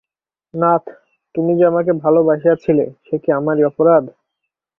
নাথ, 0.53 0.83
তুমি 1.35 1.51
যে 1.55 1.63
আমাকে 1.65 1.91
ভালোবাসিয়াছিলে, 2.03 2.85
সে 3.05 3.15
কি 3.23 3.29
আমারই 3.31 3.63
অপরাধ। 3.63 4.03